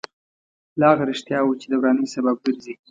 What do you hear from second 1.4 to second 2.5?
چې د ورانۍ سبب